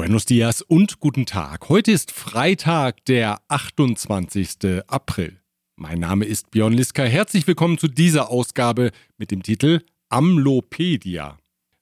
Buenos 0.00 0.24
dias 0.24 0.62
und 0.62 0.98
guten 0.98 1.26
Tag. 1.26 1.68
Heute 1.68 1.92
ist 1.92 2.10
Freitag, 2.10 3.04
der 3.04 3.42
28. 3.48 4.82
April. 4.86 5.42
Mein 5.76 5.98
Name 5.98 6.24
ist 6.24 6.50
Björn 6.50 6.72
Liska. 6.72 7.02
Herzlich 7.02 7.46
willkommen 7.46 7.76
zu 7.76 7.86
dieser 7.86 8.30
Ausgabe 8.30 8.92
mit 9.18 9.30
dem 9.30 9.42
Titel 9.42 9.82
Amlopedia. 10.08 11.36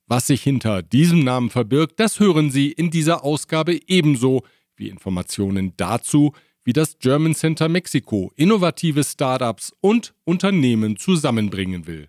Was 0.08 0.26
sich 0.26 0.42
hinter 0.42 0.82
diesem 0.82 1.22
Namen 1.22 1.48
verbirgt, 1.48 2.00
das 2.00 2.18
hören 2.18 2.50
Sie 2.50 2.72
in 2.72 2.90
dieser 2.90 3.22
Ausgabe 3.22 3.78
ebenso 3.86 4.42
wie 4.74 4.88
Informationen 4.88 5.74
dazu, 5.76 6.32
wie 6.64 6.72
das 6.72 6.98
German 6.98 7.36
Center 7.36 7.68
Mexiko 7.68 8.32
innovative 8.34 9.04
Startups 9.04 9.72
und 9.80 10.12
Unternehmen 10.24 10.96
zusammenbringen 10.96 11.86
will. 11.86 12.08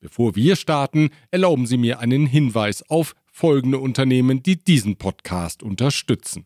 Bevor 0.00 0.34
wir 0.34 0.56
starten, 0.56 1.10
erlauben 1.30 1.66
Sie 1.66 1.76
mir 1.76 2.00
einen 2.00 2.26
Hinweis 2.26 2.82
auf 2.90 3.14
folgende 3.38 3.78
Unternehmen, 3.78 4.42
die 4.42 4.56
diesen 4.56 4.96
Podcast 4.96 5.62
unterstützen. 5.62 6.44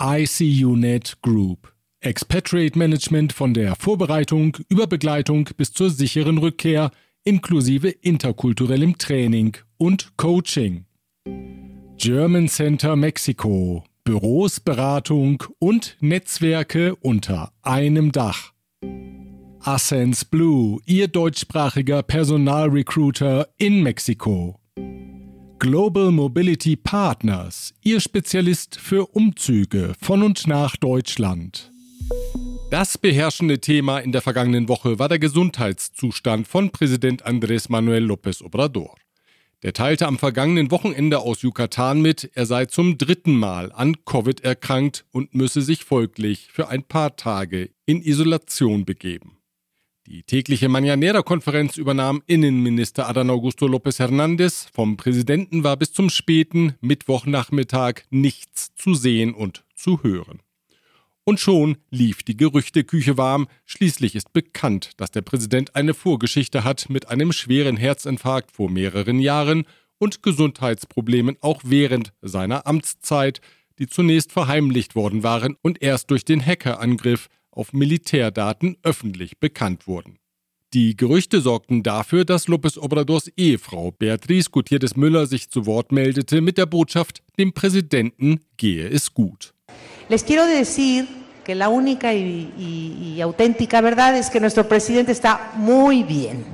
ICUNet 0.00 1.18
Group. 1.20 1.74
Expatriate 2.00 2.78
Management 2.78 3.34
von 3.34 3.52
der 3.52 3.76
Vorbereitung 3.76 4.56
über 4.70 4.86
Begleitung 4.86 5.50
bis 5.58 5.72
zur 5.74 5.90
sicheren 5.90 6.38
Rückkehr 6.38 6.92
inklusive 7.24 7.90
interkulturellem 7.90 8.96
Training 8.96 9.58
und 9.76 10.16
Coaching. 10.16 10.86
German 11.98 12.48
Center 12.48 12.96
Mexiko. 12.96 13.84
Büros, 14.02 14.60
Beratung 14.60 15.44
und 15.58 15.98
Netzwerke 16.00 16.96
unter 16.96 17.52
einem 17.60 18.12
Dach. 18.12 18.54
Ascens 19.60 20.24
Blue, 20.24 20.80
Ihr 20.86 21.08
deutschsprachiger 21.08 22.02
Personalrecruiter 22.02 23.48
in 23.58 23.82
Mexiko. 23.82 24.58
Global 25.58 26.12
Mobility 26.12 26.76
Partners, 26.76 27.74
Ihr 27.82 27.98
Spezialist 27.98 28.78
für 28.78 29.06
Umzüge 29.06 29.94
von 30.00 30.22
und 30.22 30.46
nach 30.46 30.76
Deutschland. 30.76 31.72
Das 32.70 32.96
beherrschende 32.96 33.58
Thema 33.58 33.98
in 33.98 34.12
der 34.12 34.22
vergangenen 34.22 34.68
Woche 34.68 35.00
war 35.00 35.08
der 35.08 35.18
Gesundheitszustand 35.18 36.46
von 36.46 36.70
Präsident 36.70 37.26
Andrés 37.26 37.72
Manuel 37.72 38.04
López 38.08 38.40
Obrador. 38.40 38.94
Der 39.64 39.72
teilte 39.72 40.06
am 40.06 40.18
vergangenen 40.18 40.70
Wochenende 40.70 41.18
aus 41.18 41.42
Yucatan 41.42 42.00
mit, 42.02 42.30
er 42.34 42.46
sei 42.46 42.66
zum 42.66 42.96
dritten 42.96 43.34
Mal 43.34 43.72
an 43.72 43.96
Covid 44.04 44.44
erkrankt 44.44 45.06
und 45.10 45.34
müsse 45.34 45.62
sich 45.62 45.82
folglich 45.82 46.50
für 46.52 46.68
ein 46.68 46.84
paar 46.84 47.16
Tage 47.16 47.70
in 47.84 48.00
Isolation 48.00 48.84
begeben. 48.84 49.37
Die 50.10 50.22
tägliche 50.22 50.70
Mañanera-Konferenz 50.70 51.76
übernahm 51.76 52.22
Innenminister 52.26 53.10
Adán 53.10 53.28
Augusto 53.28 53.66
López 53.66 53.98
Hernández. 53.98 54.66
Vom 54.72 54.96
Präsidenten 54.96 55.64
war 55.64 55.76
bis 55.76 55.92
zum 55.92 56.08
späten 56.08 56.76
Mittwochnachmittag 56.80 58.04
nichts 58.08 58.74
zu 58.74 58.94
sehen 58.94 59.34
und 59.34 59.66
zu 59.74 60.02
hören. 60.02 60.40
Und 61.24 61.40
schon 61.40 61.76
lief 61.90 62.22
die 62.22 62.38
Gerüchteküche 62.38 63.18
warm. 63.18 63.48
Schließlich 63.66 64.14
ist 64.14 64.32
bekannt, 64.32 64.92
dass 64.96 65.10
der 65.10 65.20
Präsident 65.20 65.76
eine 65.76 65.92
Vorgeschichte 65.92 66.64
hat 66.64 66.88
mit 66.88 67.10
einem 67.10 67.30
schweren 67.30 67.76
Herzinfarkt 67.76 68.50
vor 68.50 68.70
mehreren 68.70 69.18
Jahren 69.18 69.66
und 69.98 70.22
Gesundheitsproblemen 70.22 71.36
auch 71.42 71.60
während 71.64 72.14
seiner 72.22 72.66
Amtszeit, 72.66 73.42
die 73.78 73.86
zunächst 73.86 74.32
verheimlicht 74.32 74.94
worden 74.94 75.22
waren 75.22 75.54
und 75.60 75.82
erst 75.82 76.10
durch 76.10 76.24
den 76.24 76.44
Hackerangriff 76.44 77.28
auf 77.58 77.72
Militärdaten 77.72 78.76
öffentlich 78.82 79.38
bekannt 79.38 79.86
wurden. 79.86 80.18
Die 80.74 80.96
Gerüchte 80.96 81.40
sorgten 81.40 81.82
dafür, 81.82 82.24
dass 82.24 82.46
López 82.46 82.78
Obradors 82.78 83.28
Ehefrau 83.36 83.90
Beatriz 83.90 84.50
Gutierrez 84.50 84.96
Müller 84.96 85.26
sich 85.26 85.48
zu 85.48 85.64
Wort 85.64 85.92
meldete 85.92 86.40
mit 86.42 86.58
der 86.58 86.66
Botschaft, 86.66 87.22
dem 87.38 87.52
Präsidenten 87.52 88.40
gehe 88.58 88.86
es 88.86 89.14
gut. 89.14 89.54
Les 90.10 90.24
quiero 90.24 90.44
decir 90.46 91.06
que 91.44 91.54
la 91.54 91.70
única 91.70 92.12
y, 92.12 92.52
y, 92.58 93.14
y 93.16 93.22
auténtica 93.22 93.80
verdad 93.80 94.16
es 94.18 94.28
que 94.28 94.40
nuestro 94.40 94.68
presidente 94.68 95.12
está 95.12 95.52
muy 95.56 96.02
bien. 96.02 96.44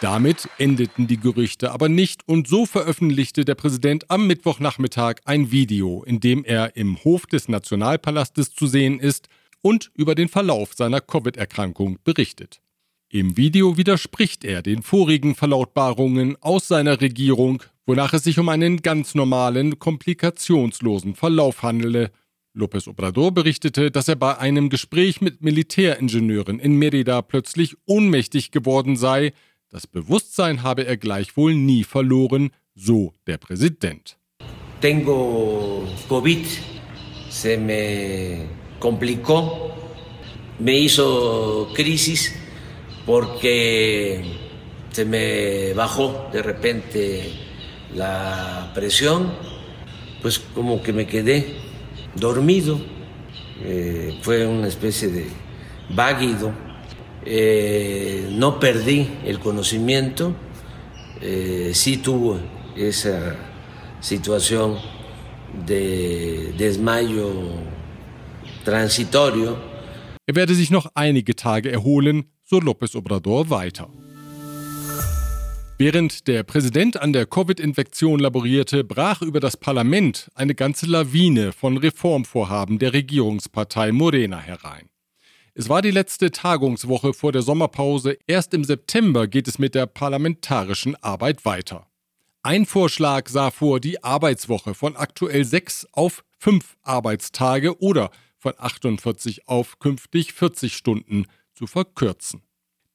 Damit 0.00 0.48
endeten 0.56 1.06
die 1.06 1.18
Gerüchte 1.18 1.72
aber 1.72 1.90
nicht 1.90 2.26
und 2.26 2.48
so 2.48 2.64
veröffentlichte 2.64 3.44
der 3.44 3.54
Präsident 3.54 4.10
am 4.10 4.26
Mittwochnachmittag 4.26 5.16
ein 5.26 5.50
Video, 5.50 6.02
in 6.04 6.20
dem 6.20 6.42
er 6.42 6.74
im 6.74 7.04
Hof 7.04 7.26
des 7.26 7.48
Nationalpalastes 7.48 8.54
zu 8.54 8.66
sehen 8.66 8.98
ist 8.98 9.28
und 9.60 9.90
über 9.94 10.14
den 10.14 10.28
Verlauf 10.28 10.72
seiner 10.72 11.02
Covid-Erkrankung 11.02 11.98
berichtet. 12.02 12.62
Im 13.10 13.36
Video 13.36 13.76
widerspricht 13.76 14.42
er 14.44 14.62
den 14.62 14.82
vorigen 14.82 15.34
Verlautbarungen 15.34 16.36
aus 16.40 16.66
seiner 16.66 17.02
Regierung, 17.02 17.62
wonach 17.84 18.14
es 18.14 18.22
sich 18.22 18.38
um 18.38 18.48
einen 18.48 18.80
ganz 18.80 19.14
normalen, 19.14 19.78
komplikationslosen 19.78 21.14
Verlauf 21.14 21.62
handele. 21.62 22.10
López 22.56 22.88
Obrador 22.88 23.32
berichtete, 23.32 23.90
dass 23.90 24.08
er 24.08 24.16
bei 24.16 24.38
einem 24.38 24.70
Gespräch 24.70 25.20
mit 25.20 25.42
Militäringenieuren 25.42 26.58
in 26.58 26.76
Merida 26.76 27.20
plötzlich 27.20 27.76
ohnmächtig 27.84 28.50
geworden 28.50 28.96
sei, 28.96 29.32
das 29.70 29.86
Bewusstsein 29.86 30.62
habe 30.62 30.86
er 30.86 30.96
gleichwohl 30.96 31.54
nie 31.54 31.84
verloren, 31.84 32.50
so 32.74 33.12
der 33.26 33.38
Präsident. 33.38 34.16
Tengo 34.80 35.86
COVID, 36.08 36.46
se 37.28 37.56
me 37.56 38.46
complicó, 38.78 39.72
me 40.58 40.78
hizo 40.78 41.68
crisis 41.74 42.32
porque 43.06 44.22
se 44.90 45.04
me 45.04 45.74
bajó 45.74 46.28
de 46.32 46.42
repente 46.42 47.32
la 47.94 48.72
presión, 48.74 49.32
pues 50.22 50.38
como 50.38 50.82
que 50.82 50.92
me 50.92 51.06
quedé 51.06 51.56
dormido, 52.14 52.80
eh, 53.62 54.18
fue 54.22 54.46
una 54.46 54.68
especie 54.68 55.08
de 55.08 55.26
váguido 55.90 56.69
eh, 57.24 58.28
no 58.30 58.58
perdí 58.58 59.08
el 59.24 59.38
conocimiento, 59.38 60.34
eh, 61.20 61.72
sí 61.74 61.98
tuve 61.98 62.40
esa 62.76 63.36
situación 64.00 64.78
de 65.66 66.54
desmayo 66.56 67.30
transitorio. 68.64 69.56
Er 70.26 70.36
werde 70.36 70.54
sich 70.54 70.70
noch 70.70 70.86
einige 70.94 71.34
Tage 71.34 71.70
erholen, 71.70 72.24
so 72.44 72.58
López 72.60 72.94
Obrador 72.94 73.50
weiter. 73.50 73.88
Während 75.78 76.28
der 76.28 76.42
Präsident 76.42 77.00
an 77.00 77.14
der 77.14 77.24
Covid-Infektion 77.24 78.20
laborierte, 78.20 78.84
brach 78.84 79.22
über 79.22 79.40
das 79.40 79.56
Parlament 79.56 80.30
eine 80.34 80.54
ganze 80.54 80.84
Lawine 80.84 81.52
von 81.52 81.78
Reformvorhaben 81.78 82.78
der 82.78 82.92
Regierungspartei 82.92 83.90
Morena 83.90 84.38
herein. 84.38 84.90
Es 85.60 85.68
war 85.68 85.82
die 85.82 85.90
letzte 85.90 86.30
Tagungswoche 86.30 87.12
vor 87.12 87.32
der 87.32 87.42
Sommerpause. 87.42 88.16
Erst 88.26 88.54
im 88.54 88.64
September 88.64 89.28
geht 89.28 89.46
es 89.46 89.58
mit 89.58 89.74
der 89.74 89.84
parlamentarischen 89.84 90.96
Arbeit 91.02 91.44
weiter. 91.44 91.86
Ein 92.42 92.64
Vorschlag 92.64 93.28
sah 93.28 93.50
vor, 93.50 93.78
die 93.78 94.02
Arbeitswoche 94.02 94.72
von 94.72 94.96
aktuell 94.96 95.44
sechs 95.44 95.86
auf 95.92 96.24
fünf 96.38 96.78
Arbeitstage 96.82 97.78
oder 97.78 98.10
von 98.38 98.54
48 98.56 99.48
auf 99.48 99.78
künftig 99.80 100.32
40 100.32 100.74
Stunden 100.74 101.26
zu 101.52 101.66
verkürzen. 101.66 102.40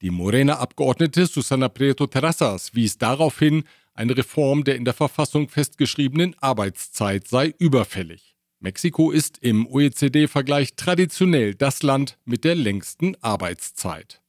Die 0.01 0.09
Morena-Abgeordnete 0.09 1.27
Susana 1.27 1.69
Prieto 1.69 2.07
Terrazas 2.07 2.73
wies 2.73 2.97
darauf 2.97 3.37
hin, 3.37 3.65
eine 3.93 4.17
Reform 4.17 4.63
der 4.63 4.75
in 4.75 4.85
der 4.85 4.95
Verfassung 4.95 5.49
festgeschriebenen 5.49 6.35
Arbeitszeit 6.41 7.27
sei 7.27 7.53
überfällig. 7.59 8.34
Mexiko 8.59 9.11
ist 9.11 9.38
im 9.41 9.67
OECD-Vergleich 9.67 10.75
traditionell 10.75 11.55
das 11.55 11.83
Land 11.83 12.17
mit 12.25 12.43
der 12.43 12.55
längsten 12.55 13.16
Arbeitszeit. 13.21 14.21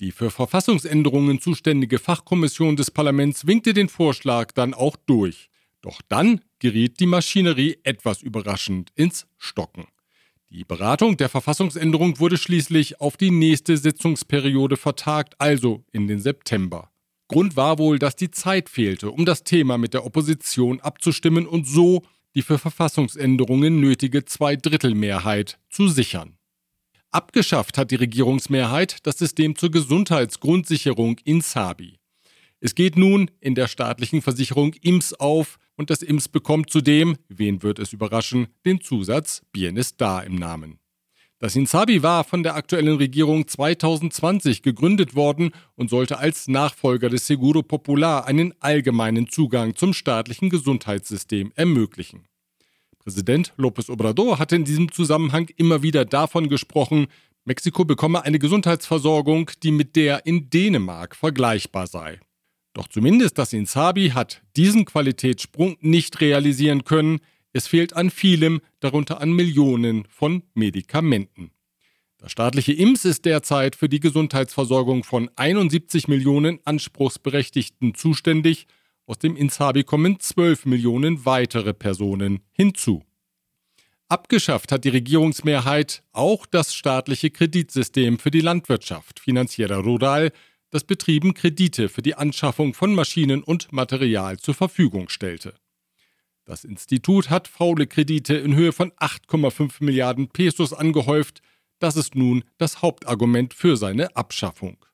Die 0.00 0.10
für 0.10 0.30
Verfassungsänderungen 0.30 1.40
zuständige 1.40 1.98
Fachkommission 1.98 2.76
des 2.76 2.90
Parlaments 2.90 3.46
winkte 3.46 3.72
den 3.74 3.88
Vorschlag 3.88 4.52
dann 4.52 4.74
auch 4.74 4.96
durch. 4.96 5.48
Doch 5.82 6.02
dann 6.08 6.40
geriet 6.58 6.98
die 6.98 7.06
Maschinerie 7.06 7.78
etwas 7.84 8.22
überraschend 8.22 8.90
ins 8.96 9.26
Stocken. 9.38 9.86
Die 10.50 10.64
Beratung 10.64 11.16
der 11.16 11.28
Verfassungsänderung 11.28 12.18
wurde 12.20 12.38
schließlich 12.38 13.00
auf 13.00 13.16
die 13.16 13.30
nächste 13.30 13.76
Sitzungsperiode 13.76 14.76
vertagt, 14.76 15.34
also 15.38 15.84
in 15.92 16.06
den 16.06 16.20
September. 16.20 16.90
Grund 17.28 17.56
war 17.56 17.78
wohl, 17.78 17.98
dass 17.98 18.16
die 18.16 18.30
Zeit 18.30 18.68
fehlte, 18.68 19.10
um 19.10 19.24
das 19.24 19.44
Thema 19.44 19.78
mit 19.78 19.94
der 19.94 20.04
Opposition 20.04 20.80
abzustimmen 20.80 21.46
und 21.46 21.66
so 21.66 22.02
die 22.34 22.42
für 22.42 22.58
Verfassungsänderungen 22.58 23.80
nötige 23.80 24.24
Zweidrittelmehrheit 24.24 25.58
zu 25.70 25.88
sichern. 25.88 26.36
Abgeschafft 27.10 27.78
hat 27.78 27.92
die 27.92 27.96
Regierungsmehrheit 27.96 29.06
das 29.06 29.18
System 29.18 29.54
zur 29.54 29.70
Gesundheitsgrundsicherung 29.70 31.18
INSABI. 31.24 31.98
Es 32.60 32.74
geht 32.74 32.96
nun 32.96 33.30
in 33.40 33.54
der 33.54 33.68
staatlichen 33.68 34.22
Versicherung 34.22 34.74
IMS 34.80 35.12
auf 35.14 35.58
und 35.76 35.90
das 35.90 36.02
IMS 36.02 36.28
bekommt 36.28 36.70
zudem, 36.70 37.16
wen 37.28 37.62
wird 37.62 37.78
es 37.78 37.92
überraschen, 37.92 38.48
den 38.64 38.80
Zusatz 38.80 39.42
Bienestar 39.52 40.24
im 40.24 40.34
Namen. 40.36 40.80
Das 41.44 41.56
Insabi 41.56 42.02
war 42.02 42.24
von 42.24 42.42
der 42.42 42.54
aktuellen 42.54 42.96
Regierung 42.96 43.46
2020 43.46 44.62
gegründet 44.62 45.14
worden 45.14 45.50
und 45.76 45.90
sollte 45.90 46.16
als 46.16 46.48
Nachfolger 46.48 47.10
des 47.10 47.26
Seguro 47.26 47.62
Popular 47.62 48.26
einen 48.26 48.54
allgemeinen 48.60 49.28
Zugang 49.28 49.76
zum 49.76 49.92
staatlichen 49.92 50.48
Gesundheitssystem 50.48 51.52
ermöglichen. 51.54 52.24
Präsident 52.98 53.52
López 53.58 53.90
Obrador 53.90 54.38
hatte 54.38 54.56
in 54.56 54.64
diesem 54.64 54.90
Zusammenhang 54.90 55.50
immer 55.56 55.82
wieder 55.82 56.06
davon 56.06 56.48
gesprochen, 56.48 57.08
Mexiko 57.44 57.84
bekomme 57.84 58.24
eine 58.24 58.38
Gesundheitsversorgung, 58.38 59.50
die 59.62 59.70
mit 59.70 59.96
der 59.96 60.24
in 60.24 60.48
Dänemark 60.48 61.14
vergleichbar 61.14 61.88
sei. 61.88 62.20
Doch 62.72 62.88
zumindest 62.88 63.36
das 63.36 63.52
Insabi 63.52 64.12
hat 64.14 64.40
diesen 64.56 64.86
Qualitätssprung 64.86 65.76
nicht 65.82 66.22
realisieren 66.22 66.84
können, 66.84 67.20
es 67.56 67.68
fehlt 67.68 67.94
an 67.94 68.10
vielem, 68.10 68.60
darunter 68.84 69.20
an 69.20 69.32
Millionen 69.32 70.04
von 70.08 70.42
Medikamenten. 70.54 71.50
Das 72.18 72.32
staatliche 72.32 72.72
IMS 72.72 73.04
ist 73.04 73.24
derzeit 73.24 73.76
für 73.76 73.88
die 73.88 74.00
Gesundheitsversorgung 74.00 75.04
von 75.04 75.30
71 75.36 76.06
Millionen 76.06 76.58
Anspruchsberechtigten 76.64 77.94
zuständig. 77.94 78.66
Aus 79.06 79.18
dem 79.18 79.36
Insabi 79.36 79.84
kommen 79.84 80.20
12 80.20 80.66
Millionen 80.66 81.24
weitere 81.24 81.74
Personen 81.74 82.40
hinzu. 82.52 83.02
Abgeschafft 84.08 84.70
hat 84.70 84.84
die 84.84 84.90
Regierungsmehrheit 84.90 86.02
auch 86.12 86.46
das 86.46 86.74
staatliche 86.74 87.30
Kreditsystem 87.30 88.18
für 88.18 88.30
die 88.30 88.40
Landwirtschaft, 88.40 89.18
Finanziera 89.18 89.76
Rural, 89.78 90.30
das 90.70 90.84
Betrieben 90.84 91.34
Kredite 91.34 91.88
für 91.88 92.02
die 92.02 92.16
Anschaffung 92.16 92.74
von 92.74 92.94
Maschinen 92.94 93.42
und 93.42 93.72
Material 93.72 94.38
zur 94.38 94.54
Verfügung 94.54 95.08
stellte. 95.08 95.54
Das 96.44 96.64
Institut 96.64 97.30
hat 97.30 97.48
faule 97.48 97.86
Kredite 97.86 98.34
in 98.34 98.54
Höhe 98.54 98.72
von 98.72 98.92
8,5 98.92 99.82
Milliarden 99.82 100.28
Pesos 100.28 100.74
angehäuft. 100.74 101.40
Das 101.78 101.96
ist 101.96 102.14
nun 102.14 102.44
das 102.58 102.82
Hauptargument 102.82 103.54
für 103.54 103.78
seine 103.78 104.14
Abschaffung. 104.14 104.84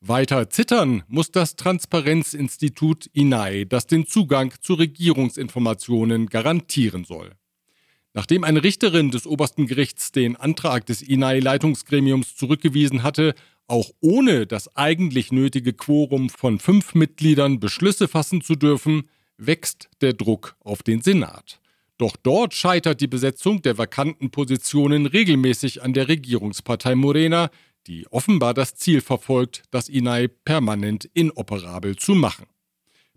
Weiter 0.00 0.48
zittern 0.48 1.02
muss 1.08 1.30
das 1.30 1.56
Transparenzinstitut 1.56 3.10
INAI, 3.12 3.64
das 3.64 3.86
den 3.86 4.06
Zugang 4.06 4.54
zu 4.60 4.74
Regierungsinformationen 4.74 6.26
garantieren 6.28 7.04
soll. 7.04 7.32
Nachdem 8.14 8.42
eine 8.42 8.62
Richterin 8.62 9.10
des 9.10 9.26
obersten 9.26 9.66
Gerichts 9.66 10.10
den 10.10 10.36
Antrag 10.36 10.86
des 10.86 11.02
INAI-Leitungsgremiums 11.02 12.34
zurückgewiesen 12.34 13.02
hatte, 13.02 13.34
auch 13.66 13.90
ohne 14.00 14.46
das 14.46 14.74
eigentlich 14.74 15.32
nötige 15.32 15.74
Quorum 15.74 16.30
von 16.30 16.58
fünf 16.60 16.94
Mitgliedern 16.94 17.60
Beschlüsse 17.60 18.08
fassen 18.08 18.40
zu 18.40 18.54
dürfen, 18.54 19.08
wächst 19.38 19.88
der 20.00 20.12
Druck 20.12 20.56
auf 20.60 20.82
den 20.82 21.00
Senat. 21.00 21.60
Doch 21.98 22.16
dort 22.16 22.54
scheitert 22.54 23.00
die 23.00 23.06
Besetzung 23.06 23.62
der 23.62 23.78
vakanten 23.78 24.30
Positionen 24.30 25.06
regelmäßig 25.06 25.82
an 25.82 25.94
der 25.94 26.08
Regierungspartei 26.08 26.94
Morena, 26.94 27.50
die 27.86 28.06
offenbar 28.10 28.52
das 28.52 28.74
Ziel 28.74 29.00
verfolgt, 29.00 29.62
das 29.70 29.88
INAI 29.88 30.28
permanent 30.28 31.08
inoperabel 31.14 31.96
zu 31.96 32.14
machen. 32.14 32.46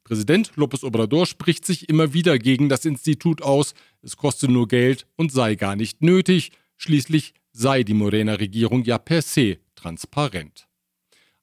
Präsident 0.04 0.54
López 0.56 0.84
Obrador 0.84 1.26
spricht 1.26 1.66
sich 1.66 1.90
immer 1.90 2.14
wieder 2.14 2.40
gegen 2.40 2.70
das 2.70 2.86
Institut 2.86 3.42
aus, 3.42 3.74
es 4.02 4.16
koste 4.16 4.48
nur 4.48 4.68
Geld 4.68 5.06
und 5.18 5.32
sei 5.32 5.56
gar 5.56 5.76
nicht 5.76 6.02
nötig, 6.02 6.52
schließlich 6.78 7.34
sei 7.52 7.84
die 7.84 7.94
Morena-Regierung 7.94 8.86
ja 8.86 8.98
per 8.98 9.22
se 9.22 9.60
transparent. 9.76 10.69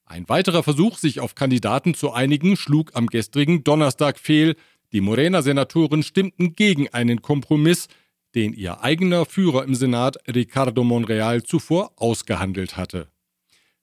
Ein 0.09 0.29
weiterer 0.29 0.63
Versuch, 0.63 0.97
sich 0.97 1.19
auf 1.19 1.35
Kandidaten 1.35 1.93
zu 1.93 2.13
einigen, 2.13 2.55
schlug 2.55 2.91
am 2.95 3.07
gestrigen 3.07 3.65
Donnerstag 3.65 4.17
fehl. 4.17 4.55
Die 4.93 5.01
Morena-Senatoren 5.01 6.01
stimmten 6.01 6.53
gegen 6.53 6.87
einen 6.87 7.21
Kompromiss, 7.21 7.87
den 8.33 8.53
ihr 8.53 8.81
eigener 8.81 9.25
Führer 9.25 9.65
im 9.65 9.75
Senat, 9.75 10.17
Ricardo 10.33 10.85
Monreal, 10.85 11.43
zuvor 11.43 11.91
ausgehandelt 11.97 12.77
hatte. 12.77 13.09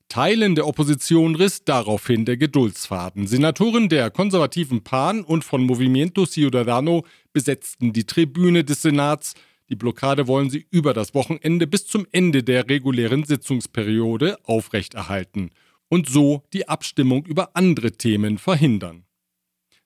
Teilen 0.09 0.55
der 0.55 0.67
Opposition 0.67 1.35
riss 1.35 1.65
daraufhin 1.65 2.25
der 2.25 2.39
Geduldsfaden. 2.39 3.27
Senatoren 3.27 3.91
der 3.91 4.11
konservativen 4.11 4.83
PAN 4.83 5.25
und 5.25 5.45
von 5.45 5.63
Movimiento 5.63 6.25
Ciudadano 6.25 7.05
besetzten 7.35 7.93
die 7.93 8.05
Tribüne 8.05 8.65
des 8.65 8.81
Senats. 8.81 9.35
Die 9.69 9.77
Blockade 9.77 10.27
wollen 10.27 10.49
sie 10.49 10.67
über 10.71 10.95
das 10.95 11.15
Wochenende 11.15 11.67
bis 11.67 11.87
zum 11.87 12.07
Ende 12.13 12.43
der 12.43 12.69
regulären 12.69 13.25
Sitzungsperiode 13.25 14.39
aufrechterhalten 14.45 15.51
und 15.95 16.09
so 16.09 16.43
die 16.53 16.69
Abstimmung 16.69 17.25
über 17.25 17.55
andere 17.55 17.93
Themen 17.93 18.37
verhindern. 18.39 19.05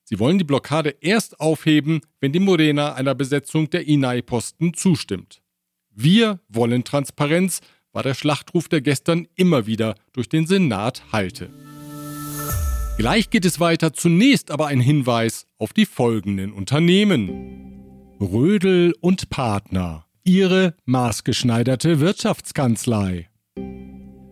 Sie 0.03 0.17
wollen 0.17 0.39
die 0.39 0.43
Blockade 0.43 0.95
erst 1.01 1.39
aufheben, 1.39 2.01
wenn 2.19 2.33
die 2.33 2.39
Morena 2.39 2.95
einer 2.95 3.13
Besetzung 3.13 3.69
der 3.69 3.87
INAI-Posten 3.87 4.73
zustimmt. 4.73 5.43
Wir 5.91 6.39
wollen 6.49 6.83
Transparenz, 6.83 7.61
war 7.91 8.01
der 8.01 8.15
Schlachtruf, 8.15 8.67
der 8.67 8.81
gestern 8.81 9.27
immer 9.35 9.67
wieder 9.67 9.93
durch 10.11 10.27
den 10.27 10.47
Senat 10.47 11.03
hallte. 11.11 11.51
Gleich 12.97 13.29
geht 13.29 13.45
es 13.45 13.59
weiter, 13.59 13.93
zunächst 13.93 14.49
aber 14.49 14.65
ein 14.65 14.81
Hinweis 14.81 15.45
auf 15.59 15.73
die 15.73 15.85
folgenden 15.85 16.53
Unternehmen. 16.53 18.17
Rödel 18.19 18.95
und 18.99 19.29
Partner, 19.29 20.07
Ihre 20.23 20.73
maßgeschneiderte 20.85 21.99
Wirtschaftskanzlei. 21.99 23.29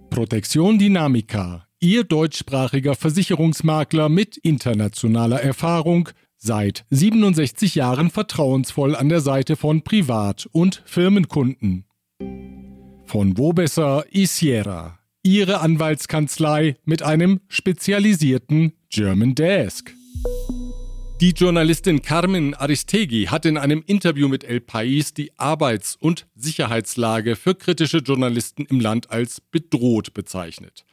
Protektion 0.10 0.80
Dynamica, 0.80 1.67
Ihr 1.80 2.04
deutschsprachiger 2.04 2.96
Versicherungsmakler 2.96 4.10
mit 4.10 4.36
internationaler 4.36 5.44
Erfahrung, 5.44 6.10
seit 6.36 6.86
67 6.90 7.76
Jahren 7.76 8.10
vertrauensvoll 8.10 8.96
an 8.96 9.10
der 9.10 9.22
Seite 9.22 9.56
von 9.56 9.84
Privat- 9.84 10.48
und 10.52 10.82
Firmenkunden. 10.86 11.86
Von 13.06 13.38
Wobesser 13.38 14.06
Isiera, 14.10 14.98
Ihre 15.22 15.60
Anwaltskanzlei 15.60 16.78
mit 16.84 17.04
einem 17.04 17.42
spezialisierten 17.48 18.74
German 18.90 19.36
Desk. 19.36 19.94
Die 21.22 21.30
Journalistin 21.30 22.02
Carmen 22.02 22.56
Aristegui 22.56 23.26
hat 23.26 23.46
in 23.46 23.56
einem 23.56 23.84
Interview 23.86 24.28
mit 24.28 24.44
El 24.44 24.62
País 24.62 25.14
die 25.14 25.38
Arbeits- 25.38 25.96
und 25.96 26.26
Sicherheitslage 26.34 27.36
für 27.36 27.54
kritische 27.54 28.00
Journalisten 28.00 28.66
im 28.66 28.80
Land 28.80 29.12
als 29.12 29.42
bedroht 29.42 30.16
bezeichnet. 30.16 30.84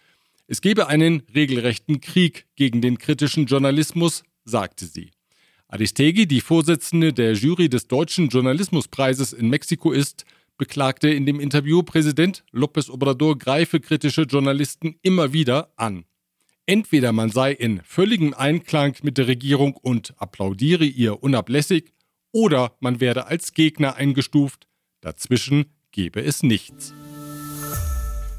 Es 0.46 0.60
gebe 0.60 0.88
einen 0.88 1.22
regelrechten 1.34 2.00
Krieg 2.00 2.46
gegen 2.56 2.80
den 2.80 2.98
kritischen 2.98 3.46
Journalismus, 3.46 4.24
sagte 4.44 4.86
sie. 4.86 5.10
Aristegi, 5.68 6.26
die 6.26 6.42
Vorsitzende 6.42 7.12
der 7.12 7.32
Jury 7.32 7.68
des 7.68 7.88
Deutschen 7.88 8.28
Journalismuspreises 8.28 9.32
in 9.32 9.48
Mexiko 9.48 9.92
ist, 9.92 10.24
beklagte 10.58 11.08
in 11.08 11.26
dem 11.26 11.40
Interview, 11.40 11.82
Präsident 11.82 12.44
López 12.52 12.90
Obrador 12.90 13.38
greife 13.38 13.80
kritische 13.80 14.22
Journalisten 14.22 14.96
immer 15.02 15.32
wieder 15.32 15.72
an. 15.76 16.04
Entweder 16.66 17.12
man 17.12 17.30
sei 17.30 17.52
in 17.52 17.80
völligem 17.82 18.34
Einklang 18.34 18.96
mit 19.02 19.18
der 19.18 19.26
Regierung 19.26 19.74
und 19.76 20.14
applaudiere 20.18 20.84
ihr 20.84 21.22
unablässig, 21.22 21.92
oder 22.32 22.76
man 22.80 23.00
werde 23.00 23.26
als 23.26 23.52
Gegner 23.52 23.96
eingestuft, 23.96 24.66
dazwischen 25.00 25.66
gebe 25.92 26.20
es 26.22 26.42
nichts. 26.42 26.94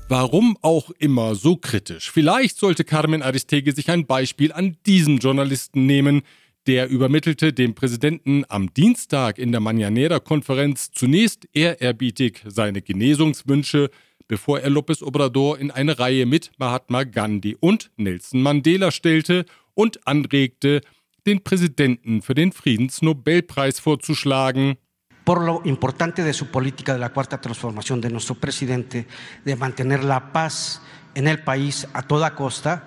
Warum 0.08 0.56
auch 0.62 0.92
immer 1.00 1.34
so 1.34 1.56
kritisch? 1.56 2.12
Vielleicht 2.12 2.60
sollte 2.60 2.84
Carmen 2.84 3.24
Aristege 3.24 3.72
sich 3.72 3.90
ein 3.90 4.06
Beispiel 4.06 4.52
an 4.52 4.78
diesem 4.86 5.18
Journalisten 5.18 5.88
nehmen, 5.88 6.22
der 6.68 6.90
übermittelte 6.90 7.54
dem 7.54 7.74
Präsidenten 7.74 8.44
am 8.48 8.72
Dienstag 8.72 9.40
in 9.40 9.52
der 9.52 9.62
Mañanera-Konferenz 9.62 10.92
zunächst 10.92 11.48
ehrerbietig 11.54 12.44
seine 12.46 12.84
Genesungswünsche, 12.84 13.90
bevor 14.28 14.60
er 14.60 14.70
López 14.70 15.04
Obrador 15.04 15.58
in 15.58 15.72
eine 15.72 15.98
Reihe 15.98 16.28
mit 16.28 16.52
Mahatma 16.60 17.04
Gandhi 17.04 17.58
und 17.60 17.90
Nelson 17.98 18.44
Mandela 18.44 18.92
stellte 18.92 19.46
und 19.74 20.08
anregte, 20.08 20.82
den 21.26 21.44
Präsidenten 21.44 22.22
für 22.22 22.36
den 22.36 22.52
Friedensnobelpreis 22.52 23.80
vorzuschlagen, 23.80 24.78
por 25.26 25.42
lo 25.42 25.62
importante 25.66 26.24
de 26.24 26.34
su 26.34 26.48
política 26.48 26.94
de 26.94 27.00
la 27.00 27.10
cuarta 27.10 27.42
transformación 27.42 28.00
de 28.00 28.12
nuestro 28.12 28.36
presidente, 28.36 29.08
de 29.44 29.56
mantener 29.58 30.04
la 30.04 30.32
paz 30.32 30.82
en 31.16 31.28
el 31.28 31.40
país 31.40 31.88
a 31.94 32.04
toda 32.04 32.36
costa, 32.36 32.86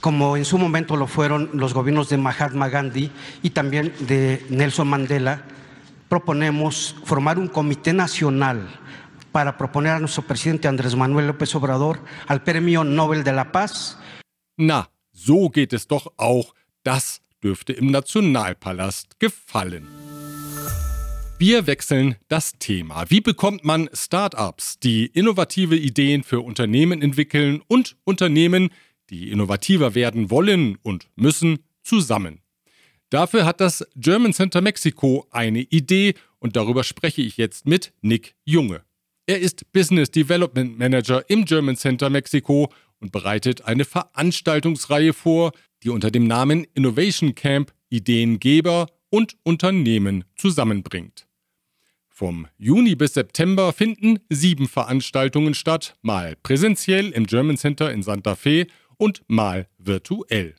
como 0.00 0.36
en 0.36 0.44
su 0.44 0.58
momento 0.58 0.96
lo 0.96 1.06
fueron 1.06 1.50
los 1.52 1.74
gobiernos 1.74 2.08
de 2.08 2.16
Mahatma 2.16 2.68
Gandhi 2.68 3.10
y 3.42 3.50
también 3.50 3.92
de 4.00 4.44
Nelson 4.48 4.88
Mandela, 4.88 5.42
proponemos 6.08 6.96
formar 7.04 7.38
un 7.38 7.48
comité 7.48 7.92
nacional 7.92 8.68
para 9.32 9.56
proponer 9.56 9.92
a 9.92 9.98
nuestro 9.98 10.22
presidente 10.22 10.68
Andrés 10.68 10.94
Manuel 10.94 11.26
López 11.26 11.54
Obrador 11.54 12.00
al 12.26 12.42
Premio 12.42 12.84
Nobel 12.84 13.24
de 13.24 13.32
la 13.32 13.50
Paz. 13.50 13.98
Na, 14.56 14.90
so 15.12 15.50
geht 15.50 15.72
es 15.72 15.88
doch 15.88 16.12
auch. 16.16 16.54
Das 16.84 17.22
dürfte 17.42 17.72
im 17.72 17.90
Nationalpalast 17.90 19.18
gefallen. 19.18 20.01
Wir 21.44 21.66
wechseln 21.66 22.14
das 22.28 22.52
Thema. 22.60 23.10
Wie 23.10 23.20
bekommt 23.20 23.64
man 23.64 23.90
Startups, 23.92 24.78
die 24.78 25.06
innovative 25.06 25.76
Ideen 25.76 26.22
für 26.22 26.38
Unternehmen 26.38 27.02
entwickeln 27.02 27.60
und 27.66 27.96
Unternehmen, 28.04 28.70
die 29.10 29.28
innovativer 29.28 29.96
werden 29.96 30.30
wollen 30.30 30.78
und 30.84 31.08
müssen, 31.16 31.58
zusammen? 31.82 32.42
Dafür 33.10 33.44
hat 33.44 33.60
das 33.60 33.84
German 33.96 34.32
Center 34.32 34.60
Mexico 34.60 35.26
eine 35.32 35.62
Idee 35.62 36.14
und 36.38 36.54
darüber 36.54 36.84
spreche 36.84 37.22
ich 37.22 37.38
jetzt 37.38 37.66
mit 37.66 37.92
Nick 38.02 38.36
Junge. 38.44 38.84
Er 39.26 39.40
ist 39.40 39.72
Business 39.72 40.12
Development 40.12 40.78
Manager 40.78 41.28
im 41.28 41.44
German 41.44 41.76
Center 41.76 42.08
Mexiko 42.08 42.72
und 43.00 43.10
bereitet 43.10 43.62
eine 43.62 43.84
Veranstaltungsreihe 43.84 45.12
vor, 45.12 45.50
die 45.82 45.88
unter 45.88 46.12
dem 46.12 46.28
Namen 46.28 46.68
Innovation 46.74 47.34
Camp 47.34 47.74
Ideengeber 47.88 48.86
und 49.10 49.36
Unternehmen 49.42 50.22
zusammenbringt. 50.36 51.26
Vom 52.22 52.46
Juni 52.56 52.94
bis 52.94 53.14
September 53.14 53.72
finden 53.72 54.20
sieben 54.28 54.68
Veranstaltungen 54.68 55.54
statt, 55.54 55.96
mal 56.02 56.36
präsentiell 56.44 57.10
im 57.10 57.26
German 57.26 57.56
Center 57.56 57.90
in 57.90 58.04
Santa 58.04 58.36
Fe 58.36 58.68
und 58.96 59.24
mal 59.26 59.66
virtuell. 59.78 60.54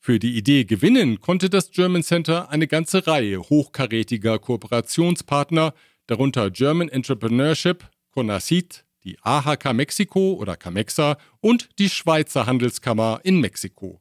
Für 0.00 0.18
die 0.18 0.38
Idee 0.38 0.64
gewinnen 0.64 1.20
konnte 1.20 1.50
das 1.50 1.70
German 1.70 2.02
Center 2.02 2.48
eine 2.48 2.66
ganze 2.66 3.06
Reihe 3.06 3.40
hochkarätiger 3.40 4.38
Kooperationspartner, 4.38 5.74
darunter 6.06 6.50
German 6.50 6.88
Entrepreneurship, 6.88 7.84
CONACIT, 8.12 8.86
die 9.04 9.18
AHK 9.20 9.74
Mexiko 9.74 10.32
oder 10.32 10.56
CAMEXA 10.56 11.18
und 11.42 11.68
die 11.78 11.90
Schweizer 11.90 12.46
Handelskammer 12.46 13.20
in 13.22 13.40
Mexiko. 13.40 14.00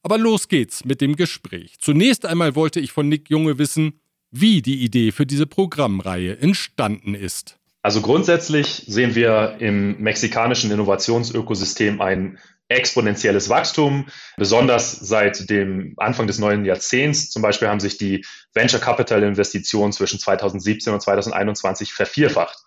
Aber 0.00 0.16
los 0.16 0.46
geht's 0.46 0.84
mit 0.84 1.00
dem 1.00 1.16
Gespräch. 1.16 1.80
Zunächst 1.80 2.24
einmal 2.24 2.54
wollte 2.54 2.78
ich 2.78 2.92
von 2.92 3.08
Nick 3.08 3.30
Junge 3.30 3.58
wissen, 3.58 3.98
wie 4.40 4.62
die 4.62 4.82
Idee 4.82 5.12
für 5.12 5.26
diese 5.26 5.46
Programmreihe 5.46 6.38
entstanden 6.38 7.14
ist. 7.14 7.56
Also 7.82 8.00
grundsätzlich 8.00 8.82
sehen 8.86 9.14
wir 9.14 9.56
im 9.60 10.00
mexikanischen 10.00 10.72
Innovationsökosystem 10.72 12.00
ein 12.00 12.38
exponentielles 12.68 13.48
Wachstum. 13.48 14.06
Besonders 14.36 14.90
seit 14.90 15.48
dem 15.50 15.94
Anfang 15.96 16.26
des 16.26 16.38
neuen 16.38 16.64
Jahrzehnts 16.64 17.30
zum 17.30 17.42
Beispiel 17.42 17.68
haben 17.68 17.80
sich 17.80 17.96
die 17.96 18.24
Venture 18.54 18.80
Capital 18.80 19.22
Investitionen 19.22 19.92
zwischen 19.92 20.18
2017 20.18 20.92
und 20.92 21.00
2021 21.00 21.92
vervierfacht. 21.92 22.58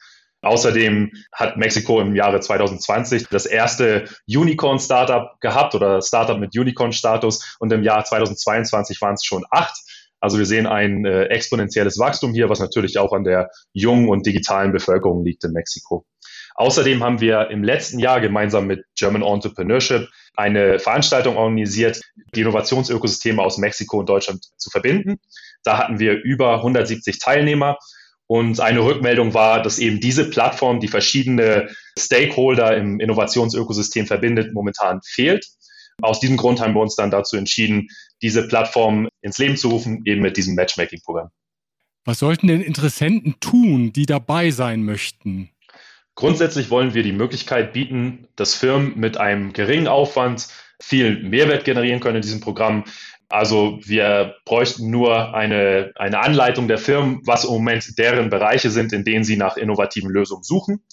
Außerdem 0.42 1.12
hat 1.34 1.58
Mexiko 1.58 2.00
im 2.00 2.16
Jahre 2.16 2.40
2020 2.40 3.28
das 3.28 3.46
erste 3.46 4.06
Unicorn-Startup 4.26 5.38
gehabt 5.42 5.76
oder 5.76 6.02
Startup 6.02 6.40
mit 6.40 6.58
Unicorn-Status 6.58 7.58
und 7.60 7.74
im 7.74 7.84
Jahr 7.84 8.06
2022 8.06 9.02
waren 9.02 9.16
es 9.16 9.26
schon 9.26 9.44
acht. 9.52 9.76
Also 10.20 10.38
wir 10.38 10.46
sehen 10.46 10.68
ein 10.68 11.06
äh, 11.06 11.26
exponentielles 11.26 11.98
Wachstum 11.98 12.34
hier, 12.34 12.50
was 12.50 12.60
natürlich 12.60 12.98
auch 12.98 13.14
an 13.14 13.24
der 13.24 13.50
jungen 13.74 14.10
und 14.10 14.26
digitalen 14.26 14.72
Bevölkerung 14.72 15.24
liegt 15.24 15.44
in 15.44 15.52
Mexiko. 15.52 16.06
Außerdem 16.56 17.02
haben 17.04 17.22
wir 17.22 17.50
im 17.52 17.64
letzten 17.64 18.00
Jahr 18.00 18.20
gemeinsam 18.20 18.68
mit 18.68 18.84
German 18.98 19.22
Entrepreneurship 19.22 20.10
eine 20.36 20.80
Veranstaltung 20.80 21.38
organisiert, 21.38 22.02
die 22.36 22.42
Innovationsökosysteme 22.42 23.42
aus 23.42 23.58
Mexiko 23.58 24.00
und 24.00 24.10
Deutschland 24.10 24.44
zu 24.58 24.70
verbinden. 24.70 25.20
Da 25.64 25.78
hatten 25.78 26.00
wir 26.00 26.22
über 26.22 26.56
170 26.58 27.20
Teilnehmer 27.20 27.78
und 28.28 28.60
eine 28.60 28.84
Rückmeldung 28.84 29.34
war, 29.34 29.62
dass 29.62 29.80
eben 29.80 30.00
diese 30.00 30.30
Plattform, 30.30 30.80
die 30.80 30.88
verschiedene 30.88 31.70
Stakeholder 31.98 32.76
im 32.76 33.00
Innovationsökosystem 33.00 34.06
verbindet, 34.06 34.54
momentan 34.54 35.00
fehlt. 35.04 35.46
Aus 36.02 36.20
diesem 36.20 36.38
Grund 36.38 36.62
haben 36.62 36.74
wir 36.74 36.82
uns 36.82 36.96
dann 36.96 37.12
dazu 37.12 37.38
entschieden, 37.38 37.88
diese 38.22 38.48
Plattform 38.48 39.10
ins 39.22 39.38
Leben 39.38 39.58
zu 39.58 39.70
rufen, 39.70 40.02
eben 40.06 40.22
mit 40.22 40.38
diesem 40.38 40.56
Matchmaking-Programm. 40.56 41.30
Was 42.06 42.20
sollten 42.20 42.48
denn 42.48 42.62
Interessenten 42.62 43.36
tun, 43.40 43.94
die 43.94 44.06
dabei 44.06 44.52
sein 44.52 44.84
möchten? 44.84 45.50
Grundsätzlich 46.16 46.70
wollen 46.70 46.94
wir 46.94 47.04
die 47.04 47.14
Möglichkeit 47.14 47.72
bieten, 47.72 48.28
dass 48.36 48.56
Firmen 48.56 49.00
mit 49.00 49.18
einem 49.18 49.54
geringen 49.54 49.88
Aufwand 49.88 50.48
viel 50.82 51.24
Mehrwert 51.24 51.66
generieren 51.66 52.00
können 52.00 52.18
in 52.18 52.22
diesem 52.22 52.42
Programm. 52.42 52.84
Also 53.30 53.80
wir 53.84 54.36
bräuchten 54.44 54.90
nur 54.90 55.34
eine, 55.34 55.92
eine 55.96 56.20
Anleitung 56.20 56.68
der 56.68 56.78
Firmen, 56.78 57.22
was 57.26 57.44
im 57.44 57.52
Moment 57.52 57.98
deren 57.98 58.30
Bereiche 58.30 58.72
sind, 58.72 58.92
in 58.92 59.04
denen 59.04 59.24
sie 59.24 59.38
nach 59.38 59.56
innovativen 59.56 60.10
Lösungen 60.10 60.44
suchen. 60.44 60.84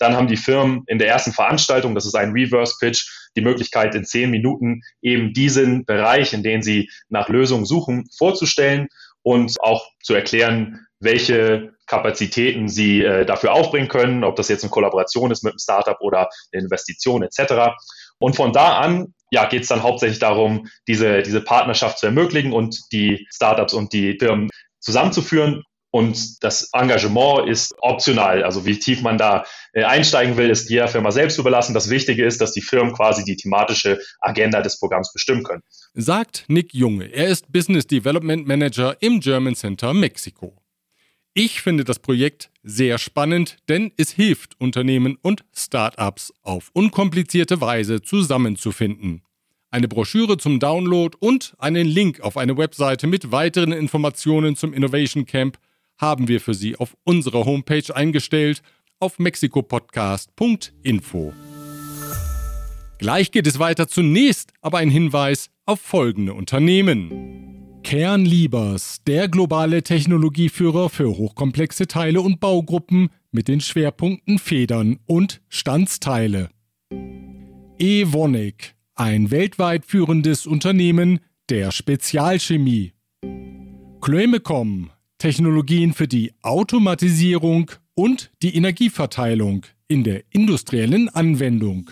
Dann 0.00 0.16
haben 0.16 0.26
die 0.26 0.36
Firmen 0.36 0.82
in 0.86 0.98
der 0.98 1.08
ersten 1.08 1.32
Veranstaltung, 1.32 1.94
das 1.94 2.06
ist 2.06 2.14
ein 2.14 2.32
Reverse 2.32 2.74
Pitch, 2.80 3.06
die 3.36 3.42
Möglichkeit, 3.42 3.94
in 3.94 4.04
zehn 4.04 4.30
Minuten 4.30 4.80
eben 5.02 5.32
diesen 5.32 5.84
Bereich, 5.84 6.32
in 6.32 6.42
dem 6.42 6.62
sie 6.62 6.90
nach 7.08 7.28
Lösungen 7.28 7.66
suchen, 7.66 8.08
vorzustellen 8.16 8.88
und 9.22 9.56
auch 9.60 9.86
zu 10.02 10.14
erklären, 10.14 10.86
welche 11.00 11.72
Kapazitäten 11.86 12.68
sie 12.68 13.02
äh, 13.02 13.26
dafür 13.26 13.52
aufbringen 13.52 13.88
können, 13.88 14.24
ob 14.24 14.36
das 14.36 14.48
jetzt 14.48 14.62
eine 14.62 14.70
Kollaboration 14.70 15.30
ist 15.30 15.44
mit 15.44 15.52
einem 15.52 15.58
Startup 15.58 15.98
oder 16.00 16.28
eine 16.52 16.62
Investition 16.62 17.22
etc. 17.22 17.74
Und 18.18 18.36
von 18.36 18.52
da 18.52 18.78
an 18.78 19.14
ja, 19.30 19.46
geht 19.46 19.62
es 19.62 19.68
dann 19.68 19.82
hauptsächlich 19.82 20.18
darum, 20.18 20.68
diese, 20.88 21.22
diese 21.22 21.40
Partnerschaft 21.40 21.98
zu 21.98 22.06
ermöglichen 22.06 22.52
und 22.52 22.80
die 22.92 23.26
Startups 23.32 23.74
und 23.74 23.92
die 23.92 24.16
Firmen 24.18 24.50
zusammenzuführen. 24.80 25.62
Und 25.90 26.42
das 26.44 26.70
Engagement 26.72 27.48
ist 27.48 27.74
optional. 27.80 28.44
Also 28.44 28.64
wie 28.64 28.78
tief 28.78 29.02
man 29.02 29.18
da 29.18 29.44
äh, 29.72 29.82
einsteigen 29.82 30.36
will, 30.36 30.48
ist 30.48 30.70
jeder 30.70 30.88
Firma 30.88 31.10
selbst 31.10 31.38
überlassen. 31.38 31.74
Das 31.74 31.90
Wichtige 31.90 32.24
ist, 32.24 32.40
dass 32.40 32.52
die 32.52 32.60
Firmen 32.60 32.94
quasi 32.94 33.24
die 33.24 33.36
thematische 33.36 33.98
Agenda 34.20 34.62
des 34.62 34.78
Programms 34.78 35.12
bestimmen 35.12 35.42
können. 35.42 35.62
Sagt 35.94 36.44
Nick 36.48 36.74
Junge. 36.74 37.12
Er 37.12 37.28
ist 37.28 37.52
Business 37.52 37.86
Development 37.86 38.46
Manager 38.46 38.96
im 39.00 39.20
German 39.20 39.56
Center 39.56 39.92
Mexiko. 39.92 40.56
Ich 41.34 41.62
finde 41.62 41.84
das 41.84 41.98
Projekt 42.00 42.50
sehr 42.62 42.98
spannend, 42.98 43.56
denn 43.68 43.92
es 43.96 44.10
hilft 44.10 44.60
Unternehmen 44.60 45.16
und 45.22 45.44
Startups 45.54 46.32
auf 46.42 46.70
unkomplizierte 46.72 47.60
Weise 47.60 48.02
zusammenzufinden. 48.02 49.22
Eine 49.70 49.86
Broschüre 49.86 50.36
zum 50.36 50.58
Download 50.58 51.16
und 51.20 51.54
einen 51.58 51.86
Link 51.86 52.20
auf 52.20 52.36
eine 52.36 52.56
Webseite 52.56 53.06
mit 53.06 53.30
weiteren 53.30 53.70
Informationen 53.70 54.56
zum 54.56 54.74
Innovation 54.74 55.26
Camp 55.26 55.58
haben 56.00 56.28
wir 56.28 56.40
für 56.40 56.54
Sie 56.54 56.76
auf 56.76 56.96
unserer 57.04 57.44
Homepage 57.44 57.94
eingestellt 57.94 58.62
auf 58.98 59.18
mexikopodcast.info. 59.18 61.32
Gleich 62.98 63.30
geht 63.30 63.46
es 63.46 63.58
weiter 63.58 63.88
zunächst 63.88 64.52
aber 64.60 64.78
ein 64.78 64.90
Hinweis 64.90 65.50
auf 65.64 65.80
folgende 65.80 66.34
Unternehmen. 66.34 67.80
Kernliebers, 67.82 69.02
der 69.06 69.28
globale 69.28 69.82
Technologieführer 69.82 70.90
für 70.90 71.16
hochkomplexe 71.16 71.86
Teile 71.86 72.20
und 72.20 72.40
Baugruppen 72.40 73.08
mit 73.32 73.48
den 73.48 73.60
Schwerpunkten 73.60 74.38
Federn 74.38 74.98
und 75.06 75.40
Standsteile. 75.48 76.50
Evonik, 77.78 78.74
ein 78.94 79.30
weltweit 79.30 79.86
führendes 79.86 80.46
Unternehmen 80.46 81.20
der 81.48 81.72
Spezialchemie. 81.72 82.92
Chloemecom, 84.02 84.90
Technologien 85.20 85.92
für 85.92 86.08
die 86.08 86.32
Automatisierung 86.40 87.70
und 87.94 88.32
die 88.42 88.56
Energieverteilung 88.56 89.66
in 89.86 90.02
der 90.02 90.24
industriellen 90.30 91.10
Anwendung. 91.10 91.90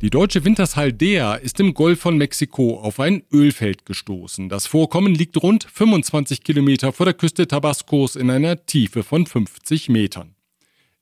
Die 0.00 0.08
deutsche 0.08 0.44
Wintershaldea 0.44 1.34
ist 1.34 1.58
im 1.58 1.74
Golf 1.74 1.98
von 1.98 2.16
Mexiko 2.16 2.78
auf 2.78 3.00
ein 3.00 3.24
Ölfeld 3.32 3.86
gestoßen. 3.86 4.48
Das 4.48 4.68
Vorkommen 4.68 5.16
liegt 5.16 5.36
rund 5.42 5.64
25 5.64 6.44
Kilometer 6.44 6.92
vor 6.92 7.06
der 7.06 7.14
Küste 7.14 7.48
Tabascos 7.48 8.14
in 8.14 8.30
einer 8.30 8.64
Tiefe 8.64 9.02
von 9.02 9.26
50 9.26 9.88
Metern. 9.88 10.36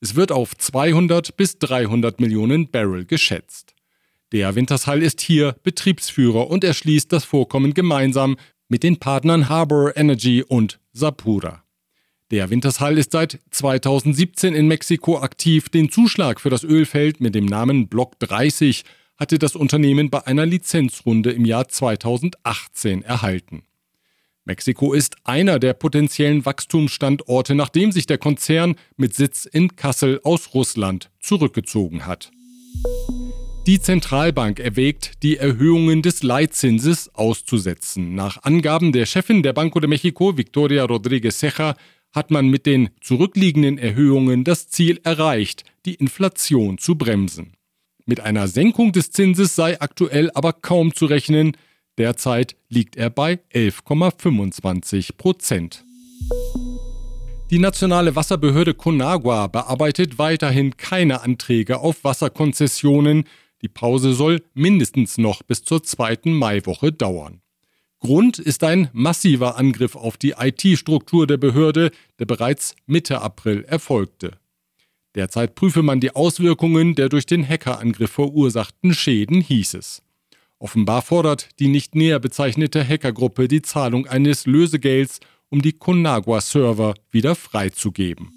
Es 0.00 0.14
wird 0.14 0.32
auf 0.32 0.56
200 0.56 1.36
bis 1.36 1.58
300 1.58 2.18
Millionen 2.18 2.70
Barrel 2.70 3.04
geschätzt. 3.04 3.74
Der 4.32 4.54
Wintershall 4.54 5.02
ist 5.02 5.20
hier 5.20 5.54
Betriebsführer 5.62 6.48
und 6.48 6.64
erschließt 6.64 7.12
das 7.12 7.24
Vorkommen 7.24 7.74
gemeinsam 7.74 8.36
mit 8.68 8.82
den 8.82 8.98
Partnern 8.98 9.48
Harbor 9.48 9.96
Energy 9.96 10.42
und 10.42 10.78
Sapura. 10.92 11.64
Der 12.30 12.50
Wintershall 12.50 12.98
ist 12.98 13.12
seit 13.12 13.40
2017 13.50 14.54
in 14.54 14.68
Mexiko 14.68 15.18
aktiv. 15.18 15.70
Den 15.70 15.90
Zuschlag 15.90 16.40
für 16.40 16.50
das 16.50 16.62
Ölfeld 16.62 17.20
mit 17.20 17.34
dem 17.34 17.46
Namen 17.46 17.88
Block 17.88 18.18
30 18.18 18.84
hatte 19.16 19.38
das 19.38 19.56
Unternehmen 19.56 20.10
bei 20.10 20.26
einer 20.26 20.44
Lizenzrunde 20.44 21.32
im 21.32 21.46
Jahr 21.46 21.68
2018 21.68 23.02
erhalten. 23.02 23.62
Mexiko 24.44 24.92
ist 24.92 25.16
einer 25.24 25.58
der 25.58 25.74
potenziellen 25.74 26.44
Wachstumsstandorte, 26.44 27.54
nachdem 27.54 27.92
sich 27.92 28.06
der 28.06 28.18
Konzern 28.18 28.76
mit 28.96 29.14
Sitz 29.14 29.44
in 29.44 29.76
Kassel 29.76 30.20
aus 30.22 30.54
Russland 30.54 31.10
zurückgezogen 31.20 32.06
hat. 32.06 32.30
Die 33.68 33.82
Zentralbank 33.82 34.60
erwägt, 34.60 35.22
die 35.22 35.36
Erhöhungen 35.36 36.00
des 36.00 36.22
Leitzinses 36.22 37.14
auszusetzen. 37.14 38.14
Nach 38.14 38.42
Angaben 38.42 38.92
der 38.92 39.04
Chefin 39.04 39.42
der 39.42 39.52
Banco 39.52 39.78
de 39.78 39.90
Mexico, 39.90 40.38
Victoria 40.38 40.86
Rodríguez 40.86 41.32
Ceja, 41.32 41.76
hat 42.10 42.30
man 42.30 42.48
mit 42.48 42.64
den 42.64 42.88
zurückliegenden 43.02 43.76
Erhöhungen 43.76 44.42
das 44.42 44.70
Ziel 44.70 45.00
erreicht, 45.04 45.64
die 45.84 45.96
Inflation 45.96 46.78
zu 46.78 46.94
bremsen. 46.94 47.58
Mit 48.06 48.20
einer 48.20 48.48
Senkung 48.48 48.92
des 48.92 49.10
Zinses 49.10 49.54
sei 49.54 49.78
aktuell 49.78 50.30
aber 50.32 50.54
kaum 50.54 50.94
zu 50.94 51.04
rechnen, 51.04 51.54
derzeit 51.98 52.56
liegt 52.70 52.96
er 52.96 53.10
bei 53.10 53.38
11,25 53.52 55.18
Prozent. 55.18 55.84
Die 57.50 57.58
nationale 57.58 58.16
Wasserbehörde 58.16 58.72
Conagua 58.72 59.46
bearbeitet 59.46 60.18
weiterhin 60.18 60.78
keine 60.78 61.20
Anträge 61.20 61.80
auf 61.80 62.02
Wasserkonzessionen. 62.02 63.24
Die 63.62 63.68
Pause 63.68 64.12
soll 64.12 64.42
mindestens 64.54 65.18
noch 65.18 65.42
bis 65.42 65.64
zur 65.64 65.82
zweiten 65.82 66.32
Maiwoche 66.32 66.92
dauern. 66.92 67.40
Grund 68.00 68.38
ist 68.38 68.62
ein 68.62 68.88
massiver 68.92 69.56
Angriff 69.56 69.96
auf 69.96 70.16
die 70.16 70.34
IT-Struktur 70.38 71.26
der 71.26 71.36
Behörde, 71.36 71.90
der 72.20 72.26
bereits 72.26 72.76
Mitte 72.86 73.20
April 73.20 73.64
erfolgte. 73.64 74.38
Derzeit 75.16 75.56
prüfe 75.56 75.82
man 75.82 75.98
die 75.98 76.14
Auswirkungen 76.14 76.94
der 76.94 77.08
durch 77.08 77.26
den 77.26 77.46
Hackerangriff 77.46 78.12
verursachten 78.12 78.94
Schäden, 78.94 79.40
hieß 79.40 79.74
es. 79.74 80.02
Offenbar 80.60 81.02
fordert 81.02 81.48
die 81.58 81.68
nicht 81.68 81.94
näher 81.94 82.20
bezeichnete 82.20 82.86
Hackergruppe 82.86 83.48
die 83.48 83.62
Zahlung 83.62 84.06
eines 84.06 84.46
Lösegelds, 84.46 85.18
um 85.48 85.62
die 85.62 85.72
Conagua-Server 85.72 86.94
wieder 87.10 87.34
freizugeben. 87.34 88.32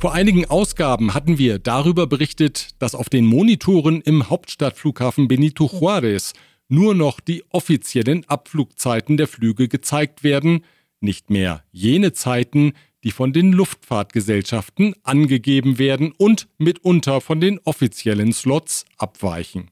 Vor 0.00 0.14
einigen 0.14 0.46
Ausgaben 0.46 1.12
hatten 1.12 1.36
wir 1.36 1.58
darüber 1.58 2.06
berichtet, 2.06 2.70
dass 2.78 2.94
auf 2.94 3.10
den 3.10 3.26
Monitoren 3.26 4.00
im 4.00 4.30
Hauptstadtflughafen 4.30 5.28
Benito 5.28 5.66
Juárez 5.66 6.32
nur 6.68 6.94
noch 6.94 7.20
die 7.20 7.44
offiziellen 7.50 8.26
Abflugzeiten 8.26 9.18
der 9.18 9.28
Flüge 9.28 9.68
gezeigt 9.68 10.24
werden, 10.24 10.64
nicht 11.00 11.28
mehr 11.28 11.64
jene 11.70 12.14
Zeiten, 12.14 12.72
die 13.04 13.10
von 13.10 13.34
den 13.34 13.52
Luftfahrtgesellschaften 13.52 14.94
angegeben 15.02 15.78
werden 15.78 16.12
und 16.16 16.48
mitunter 16.56 17.20
von 17.20 17.38
den 17.38 17.60
offiziellen 17.64 18.32
Slots 18.32 18.86
abweichen. 18.96 19.70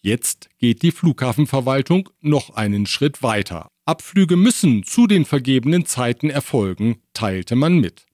Jetzt 0.00 0.48
geht 0.56 0.80
die 0.80 0.92
Flughafenverwaltung 0.92 2.08
noch 2.22 2.56
einen 2.56 2.86
Schritt 2.86 3.22
weiter. 3.22 3.68
Abflüge 3.84 4.36
müssen 4.36 4.82
zu 4.82 5.06
den 5.06 5.26
vergebenen 5.26 5.84
Zeiten 5.84 6.30
erfolgen, 6.30 7.02
teilte 7.12 7.54
man 7.54 7.78
mit. 7.78 8.06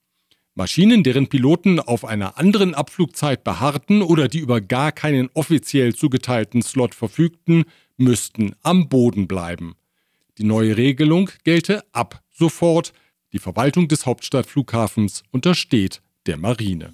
Maschinen, 0.59 1.05
deren 1.05 1.29
Piloten 1.29 1.79
auf 1.79 2.05
einer 2.05 2.37
anderen 2.37 2.75
Abflugzeit 2.75 3.45
beharrten 3.45 4.03
oder 4.03 4.27
die 4.27 4.41
über 4.41 4.61
gar 4.61 4.91
keinen 4.91 5.31
offiziell 5.33 5.95
zugeteilten 5.95 6.62
Slot 6.62 6.97
verfügten, 6.97 7.65
müssten 7.97 8.57
am 8.65 8.88
Boden 8.88 9.29
bleiben. 9.29 9.77
Die 10.37 10.43
neue 10.43 10.77
Regelung 10.77 11.31
gelte 11.45 11.85
ab 11.93 12.25
sofort. 12.33 12.93
Die 13.33 13.38
Verwaltung 13.38 13.87
des 13.87 14.05
Hauptstadtflughafens 14.05 15.23
untersteht 15.31 16.03
der 16.27 16.38
Marine. 16.38 16.93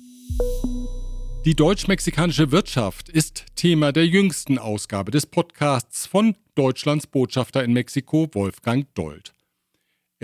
Die 1.46 1.54
deutsch-mexikanische 1.54 2.50
Wirtschaft 2.52 3.08
ist 3.08 3.46
Thema 3.56 3.92
der 3.92 4.06
jüngsten 4.06 4.58
Ausgabe 4.58 5.10
des 5.10 5.24
Podcasts 5.24 6.06
von 6.06 6.36
Deutschlands 6.54 7.06
Botschafter 7.06 7.64
in 7.64 7.72
Mexiko 7.72 8.28
Wolfgang 8.34 8.86
Dold. 8.94 9.32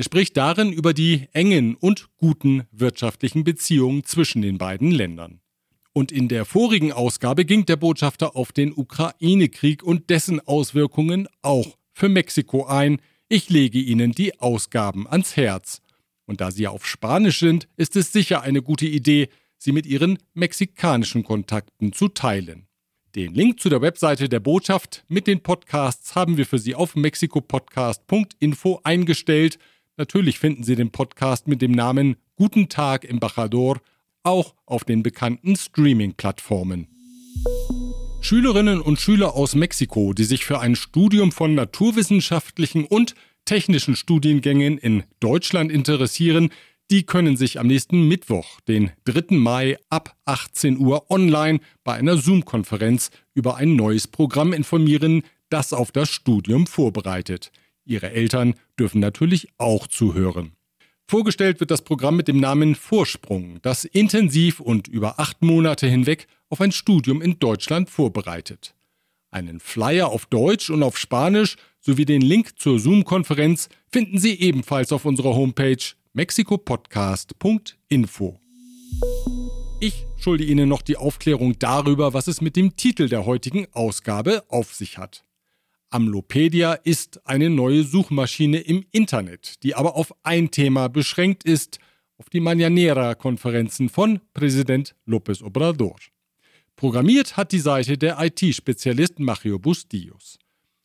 Er 0.01 0.05
spricht 0.05 0.39
darin 0.39 0.73
über 0.73 0.95
die 0.95 1.29
engen 1.35 1.75
und 1.75 2.09
guten 2.17 2.63
wirtschaftlichen 2.73 3.45
Beziehungen 3.45 4.03
zwischen 4.03 4.41
den 4.41 4.57
beiden 4.57 4.91
Ländern. 4.91 5.43
Und 5.93 6.11
in 6.11 6.27
der 6.27 6.47
vorigen 6.47 6.91
Ausgabe 6.91 7.45
ging 7.45 7.67
der 7.67 7.77
Botschafter 7.77 8.35
auf 8.35 8.51
den 8.51 8.73
Ukraine-Krieg 8.73 9.83
und 9.83 10.09
dessen 10.09 10.41
Auswirkungen 10.41 11.29
auch 11.43 11.77
für 11.93 12.09
Mexiko 12.09 12.65
ein. 12.65 13.03
Ich 13.29 13.51
lege 13.51 13.79
Ihnen 13.79 14.13
die 14.13 14.41
Ausgaben 14.41 15.07
ans 15.07 15.37
Herz. 15.37 15.83
Und 16.25 16.41
da 16.41 16.51
Sie 16.51 16.67
auf 16.67 16.87
Spanisch 16.87 17.39
sind, 17.39 17.69
ist 17.77 17.95
es 17.95 18.11
sicher 18.11 18.41
eine 18.41 18.63
gute 18.63 18.87
Idee, 18.87 19.29
sie 19.59 19.73
mit 19.73 19.85
ihren 19.85 20.17
mexikanischen 20.33 21.25
Kontakten 21.25 21.93
zu 21.93 22.09
teilen. 22.09 22.67
Den 23.17 23.35
Link 23.35 23.61
zu 23.61 23.69
der 23.69 23.83
Webseite 23.83 24.31
der 24.31 24.41
Botschaft 24.41 25.05
mit 25.09 25.27
den 25.27 25.43
Podcasts 25.43 26.15
haben 26.15 26.39
wir 26.39 26.47
für 26.47 26.59
Sie 26.59 26.75
auf 26.75 26.97
mexikopodcast.info 26.97 28.81
eingestellt. 28.83 29.59
Natürlich 29.97 30.39
finden 30.39 30.63
Sie 30.63 30.77
den 30.77 30.91
Podcast 30.91 31.49
mit 31.49 31.63
dem 31.63 31.73
Namen 31.73 32.17
Guten 32.37 32.69
Tag 32.69 33.05
Embajador 33.05 33.81
auch 34.23 34.55
auf 34.67 34.85
den 34.85 35.03
bekannten 35.03 35.57
Streaming-Plattformen. 35.57 36.89
Schülerinnen 38.21 38.81
und 38.81 39.01
Schüler 39.01 39.35
aus 39.35 39.55
Mexiko, 39.55 40.13
die 40.13 40.25
sich 40.25 40.45
für 40.45 40.61
ein 40.61 40.77
Studium 40.77 41.33
von 41.33 41.55
naturwissenschaftlichen 41.55 42.85
und 42.85 43.15
technischen 43.45 43.97
Studiengängen 43.97 44.79
in 44.79 45.05
Deutschland 45.21 45.73
interessieren, 45.73 46.51
die 46.91 47.05
können 47.05 47.37
sich 47.37 47.59
am 47.59 47.69
nächsten 47.69 48.09
Mittwoch, 48.09 48.61
den 48.63 48.91
3. 49.05 49.37
Mai 49.37 49.79
ab 49.89 50.17
18 50.25 50.79
Uhr 50.79 51.11
online 51.11 51.61
bei 51.85 51.95
einer 51.95 52.17
Zoom-Konferenz 52.17 53.11
über 53.33 53.57
ein 53.57 53.77
neues 53.77 54.07
Programm 54.07 54.53
informieren, 54.53 55.23
das 55.49 55.73
auf 55.73 55.93
das 55.93 56.11
Studium 56.11 56.67
vorbereitet. 56.67 57.53
Ihre 57.85 58.11
Eltern 58.11 58.55
dürfen 58.79 59.01
natürlich 59.01 59.49
auch 59.59 59.87
zuhören. 59.87 60.53
Vorgestellt 61.07 61.59
wird 61.59 61.73
das 61.73 61.83
Programm 61.83 62.17
mit 62.17 62.29
dem 62.29 62.39
Namen 62.39 62.77
Vorsprung, 62.77 63.59
das 63.63 63.85
intensiv 63.85 64.61
und 64.61 64.87
über 64.87 65.19
acht 65.19 65.43
Monate 65.43 65.89
hinweg 65.89 66.29
auf 66.49 66.61
ein 66.61 66.71
Studium 66.71 67.21
in 67.21 67.41
Deutschland 67.41 67.91
vorbereitet. 67.91 68.75
Einen 69.33 69.61
Flyer 69.61 70.09
auf 70.09 70.27
Deutsch 70.27 70.71
und 70.71 70.83
auf 70.83 70.97
Spanisch 70.97 71.57
sowie 71.81 72.05
den 72.05 72.21
Link 72.21 72.59
zur 72.59 72.79
Zoom-Konferenz 72.79 73.69
finden 73.89 74.19
Sie 74.19 74.41
ebenfalls 74.41 74.93
auf 74.93 75.05
unserer 75.05 75.35
Homepage 75.35 75.83
mexikopodcast.info. 76.13 78.41
Ich 79.81 80.07
schulde 80.17 80.45
Ihnen 80.45 80.69
noch 80.69 80.83
die 80.83 80.97
Aufklärung 80.97 81.59
darüber, 81.59 82.13
was 82.13 82.27
es 82.27 82.41
mit 82.41 82.55
dem 82.55 82.77
Titel 82.77 83.09
der 83.09 83.25
heutigen 83.25 83.67
Ausgabe 83.73 84.45
auf 84.49 84.75
sich 84.75 84.99
hat. 84.99 85.25
Amlopedia 85.91 86.75
ist 86.75 87.21
eine 87.27 87.51
neue 87.51 87.83
Suchmaschine 87.83 88.59
im 88.59 88.85
Internet, 88.93 89.63
die 89.65 89.75
aber 89.75 89.97
auf 89.97 90.15
ein 90.23 90.53
Thema 90.53 90.89
beschränkt 90.89 91.43
ist, 91.45 91.81
auf 92.17 92.31
die 92.31 92.41
Mañanera-Konferenzen 92.41 93.89
von 93.89 94.21
Präsident 94.33 94.95
López 95.07 95.43
Obrador. 95.43 95.97
Programmiert 96.77 97.37
hat 97.37 97.51
die 97.51 97.59
Seite 97.59 97.99
der 97.99 98.19
IT-Spezialist 98.21 99.19
Mario 99.19 99.59
Bustillos. 99.59 100.39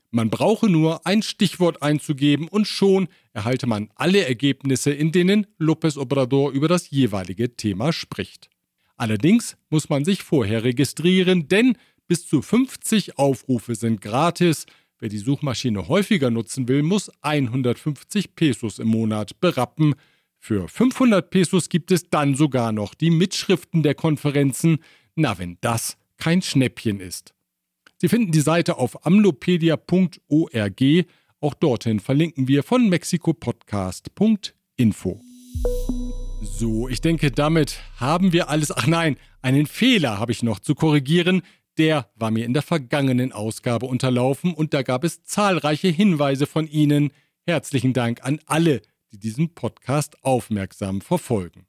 Man 0.09 0.29
brauche 0.29 0.69
nur 0.69 1.05
ein 1.05 1.21
Stichwort 1.21 1.83
einzugeben 1.83 2.47
und 2.47 2.67
schon 2.67 3.07
erhalte 3.33 3.67
man 3.67 3.89
alle 3.95 4.25
Ergebnisse, 4.25 4.91
in 4.91 5.11
denen 5.11 5.45
López 5.59 5.97
Obrador 5.99 6.51
über 6.51 6.67
das 6.67 6.89
jeweilige 6.89 7.55
Thema 7.55 7.93
spricht. 7.93 8.49
Allerdings 8.97 9.55
muss 9.69 9.89
man 9.89 10.03
sich 10.03 10.23
vorher 10.23 10.63
registrieren, 10.63 11.47
denn 11.47 11.77
bis 12.07 12.27
zu 12.27 12.41
50 12.41 13.17
Aufrufe 13.19 13.75
sind 13.75 14.01
gratis. 14.01 14.65
Wer 14.99 15.09
die 15.09 15.17
Suchmaschine 15.17 15.89
häufiger 15.89 16.31
nutzen 16.31 16.69
will, 16.69 16.81
muss 16.81 17.11
150 17.21 18.35
Pesos 18.35 18.79
im 18.79 18.87
Monat 18.87 19.41
berappen. 19.41 19.95
Für 20.39 20.69
500 20.69 21.29
Pesos 21.29 21.67
gibt 21.69 21.91
es 21.91 22.09
dann 22.09 22.35
sogar 22.35 22.71
noch 22.71 22.93
die 22.93 23.09
Mitschriften 23.09 23.83
der 23.83 23.95
Konferenzen. 23.95 24.77
Na, 25.15 25.37
wenn 25.37 25.57
das 25.59 25.97
kein 26.17 26.41
Schnäppchen 26.41 27.01
ist. 27.01 27.33
Sie 27.97 28.07
finden 28.07 28.31
die 28.31 28.41
Seite 28.41 28.77
auf 28.77 29.05
amlopedia.org. 29.05 30.81
Auch 31.41 31.55
dorthin 31.55 31.99
verlinken 31.99 32.47
wir 32.47 32.63
von 32.63 32.87
mexikopodcast.info. 32.87 35.19
So, 36.41 36.87
ich 36.87 37.01
denke, 37.01 37.31
damit 37.31 37.81
haben 37.97 38.31
wir 38.31 38.47
alles. 38.49 38.71
Ach 38.71 38.87
nein, 38.87 39.17
einen 39.41 39.65
Fehler 39.65 40.19
habe 40.19 40.31
ich 40.31 40.41
noch 40.41 40.59
zu 40.59 40.73
korrigieren. 40.73 41.41
Der 41.77 42.09
war 42.15 42.31
mir 42.31 42.45
in 42.45 42.53
der 42.53 42.61
vergangenen 42.61 43.31
Ausgabe 43.33 43.85
unterlaufen 43.85 44.53
und 44.53 44.73
da 44.73 44.81
gab 44.81 45.03
es 45.03 45.23
zahlreiche 45.23 45.89
Hinweise 45.89 46.45
von 46.45 46.67
Ihnen. 46.67 47.11
Herzlichen 47.45 47.93
Dank 47.93 48.23
an 48.23 48.39
alle, 48.45 48.81
die 49.11 49.19
diesen 49.19 49.53
Podcast 49.53 50.23
aufmerksam 50.23 51.01
verfolgen. 51.01 51.65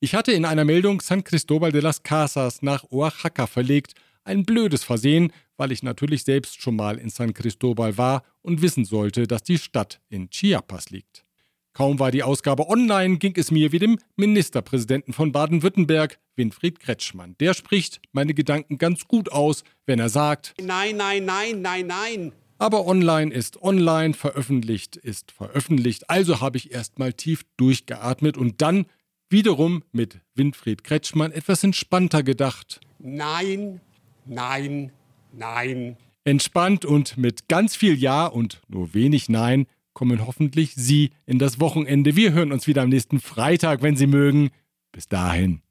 Ich 0.00 0.14
hatte 0.14 0.32
in 0.32 0.44
einer 0.44 0.64
Meldung 0.64 1.00
San 1.00 1.22
Cristobal 1.22 1.70
de 1.70 1.80
las 1.80 2.02
Casas 2.02 2.62
nach 2.62 2.84
Oaxaca 2.90 3.46
verlegt. 3.46 3.94
Ein 4.24 4.44
blödes 4.44 4.84
Versehen, 4.84 5.32
weil 5.56 5.70
ich 5.70 5.82
natürlich 5.82 6.24
selbst 6.24 6.60
schon 6.60 6.76
mal 6.76 6.98
in 6.98 7.10
San 7.10 7.34
Cristobal 7.34 7.98
war 7.98 8.24
und 8.40 8.62
wissen 8.62 8.84
sollte, 8.84 9.26
dass 9.26 9.42
die 9.42 9.58
Stadt 9.58 10.00
in 10.08 10.28
Chiapas 10.30 10.90
liegt. 10.90 11.24
Kaum 11.72 11.98
war 11.98 12.10
die 12.10 12.22
Ausgabe 12.22 12.68
online, 12.68 13.18
ging 13.18 13.34
es 13.36 13.50
mir 13.50 13.72
wie 13.72 13.78
dem 13.78 13.98
Ministerpräsidenten 14.16 15.12
von 15.12 15.32
Baden-Württemberg, 15.32 16.18
Winfried 16.36 16.80
Kretschmann. 16.80 17.34
Der 17.40 17.54
spricht 17.54 18.00
meine 18.12 18.34
Gedanken 18.34 18.78
ganz 18.78 19.08
gut 19.08 19.32
aus, 19.32 19.64
wenn 19.86 19.98
er 19.98 20.08
sagt: 20.08 20.54
Nein, 20.60 20.96
nein, 20.96 21.24
nein, 21.24 21.62
nein, 21.62 21.86
nein. 21.86 22.32
Aber 22.58 22.86
online 22.86 23.32
ist 23.32 23.60
online, 23.62 24.14
veröffentlicht 24.14 24.96
ist 24.96 25.32
veröffentlicht. 25.32 26.08
Also 26.08 26.40
habe 26.40 26.58
ich 26.58 26.72
erstmal 26.72 27.12
tief 27.12 27.42
durchgeatmet 27.56 28.36
und 28.36 28.62
dann 28.62 28.86
wiederum 29.30 29.82
mit 29.92 30.20
Winfried 30.34 30.84
Kretschmann 30.84 31.32
etwas 31.32 31.64
entspannter 31.64 32.22
gedacht. 32.22 32.80
Nein, 32.98 33.80
nein, 34.26 34.92
Nein. 35.32 35.96
Entspannt 36.24 36.84
und 36.84 37.16
mit 37.16 37.48
ganz 37.48 37.74
viel 37.74 37.98
Ja 37.98 38.26
und 38.26 38.60
nur 38.68 38.94
wenig 38.94 39.28
Nein 39.28 39.66
kommen 39.92 40.26
hoffentlich 40.26 40.74
Sie 40.74 41.10
in 41.26 41.38
das 41.38 41.60
Wochenende. 41.60 42.16
Wir 42.16 42.32
hören 42.32 42.52
uns 42.52 42.66
wieder 42.66 42.82
am 42.82 42.88
nächsten 42.88 43.20
Freitag, 43.20 43.82
wenn 43.82 43.96
Sie 43.96 44.06
mögen. 44.06 44.50
Bis 44.92 45.08
dahin. 45.08 45.62